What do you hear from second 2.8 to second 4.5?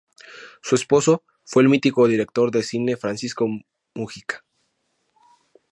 Francisco Mugica.